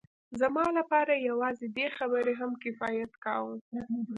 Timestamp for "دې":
1.77-1.87